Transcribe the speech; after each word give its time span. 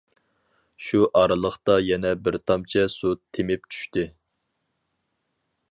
شۇ 0.85 1.01
ئارىلىقتا 1.19 1.75
يەنە 1.89 2.13
بىر 2.29 2.39
تامچە 2.51 2.85
سۇ 2.95 3.13
تېمىپ 3.37 3.69
چۈشتى. 3.75 4.07